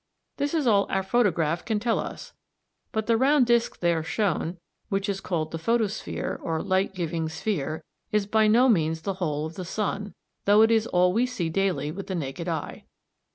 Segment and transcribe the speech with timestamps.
[0.37, 2.33] This is all our photograph can tell us,
[2.91, 4.57] but the round disc there shown,
[4.89, 9.45] which is called the photosphere, or light giving sphere, is by no means the whole
[9.45, 12.85] of the sun, though it is all we see daily with the naked eye.